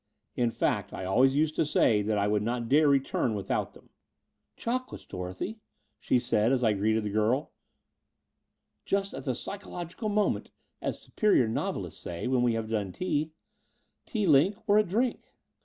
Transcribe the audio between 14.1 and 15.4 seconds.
Line, or a drink?"